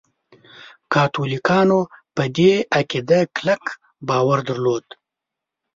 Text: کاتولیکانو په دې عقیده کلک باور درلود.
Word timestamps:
کاتولیکانو 0.93 1.79
په 2.15 2.23
دې 2.37 2.51
عقیده 2.77 3.19
کلک 3.37 3.63
باور 4.07 4.39
درلود. 4.47 4.85